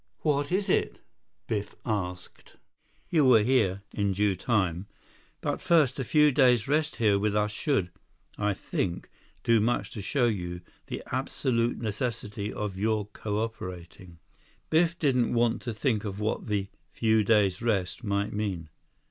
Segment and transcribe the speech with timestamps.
[0.21, 0.97] "What is it?"
[1.45, 2.55] Biff asked.
[3.11, 4.87] 150 "You will hear, in due time.
[5.41, 7.91] But first, a few days rest here with us should,
[8.35, 9.11] I think,
[9.43, 14.17] do much to show you the absolute necessity of your cooperating."
[14.71, 18.69] Biff didn't want to think of what the "few days rest" might mean.